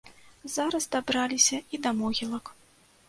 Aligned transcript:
Зараз 0.53 0.87
дабраліся 0.95 1.59
і 1.77 1.81
да 1.85 1.93
могілак. 2.01 2.55